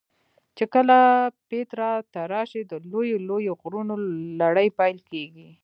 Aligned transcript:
چې 0.57 0.65
کله 0.73 0.97
پیترا 1.49 1.91
ته 2.13 2.21
راشې 2.33 2.61
د 2.71 2.73
لویو 2.91 3.17
لویو 3.29 3.53
غرونو 3.61 3.95
لړۍ 4.41 4.67
پیل 4.79 4.97
کېږي. 5.09 5.49